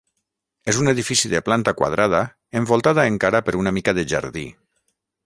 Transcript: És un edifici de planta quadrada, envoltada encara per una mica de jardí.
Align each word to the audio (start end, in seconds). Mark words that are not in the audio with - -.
És 0.71 0.77
un 0.83 0.91
edifici 0.93 1.29
de 1.33 1.41
planta 1.49 1.73
quadrada, 1.81 2.21
envoltada 2.63 3.05
encara 3.13 3.43
per 3.51 3.55
una 3.63 3.75
mica 3.77 3.95
de 3.99 4.07
jardí. 4.15 4.47